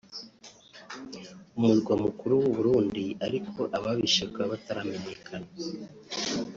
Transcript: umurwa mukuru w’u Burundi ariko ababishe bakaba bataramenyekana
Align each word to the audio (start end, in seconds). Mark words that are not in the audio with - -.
umurwa 1.57 1.93
mukuru 2.03 2.33
w’u 2.41 2.51
Burundi 2.55 3.03
ariko 3.25 3.61
ababishe 3.77 4.21
bakaba 4.27 4.51
bataramenyekana 4.53 5.47